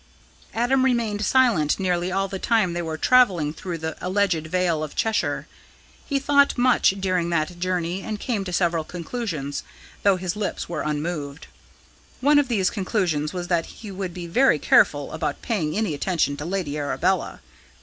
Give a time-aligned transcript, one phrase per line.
[0.55, 4.95] Adam remained silent nearly all the time they were travelling through the alleged Vale of
[4.95, 5.45] Cheshire.
[6.07, 9.61] He thought much during that journey and came to several conclusions,
[10.01, 11.45] though his lips were unmoved.
[12.19, 16.35] One of these conclusions was that he would be very careful about paying any attention
[16.37, 17.41] to Lady Arabella.